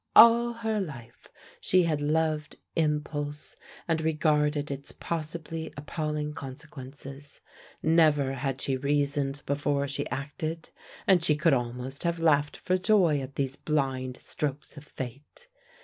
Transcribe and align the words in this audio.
All 0.15 0.53
her 0.53 0.79
life 0.81 1.29
she 1.59 1.83
had 1.83 2.01
loved 2.01 2.55
impulse, 2.75 3.55
and 3.87 3.99
disregarded 3.99 4.71
its 4.71 4.91
possibly 4.91 5.71
appalling 5.77 6.33
consequences. 6.33 7.39
Never 7.83 8.33
had 8.33 8.59
she 8.61 8.75
reasoned 8.77 9.43
before 9.45 9.87
she 9.87 10.09
acted, 10.09 10.71
and 11.05 11.23
she 11.23 11.35
could 11.35 11.53
almost 11.53 12.01
have 12.01 12.19
laughed 12.19 12.57
for 12.57 12.77
joy 12.79 13.19
at 13.21 13.35
these 13.35 13.55
blind 13.55 14.17
strokes 14.17 14.75
of 14.75 14.85
fate. 14.85 15.49